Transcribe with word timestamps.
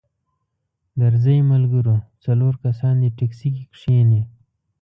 درځئ 1.01 1.37
ملګرو 1.51 1.95
څلور 2.25 2.53
کسان 2.63 2.95
دې 3.01 3.09
ټیکسي 3.17 3.49
کې 3.55 3.63
کښینئ. 3.73 4.23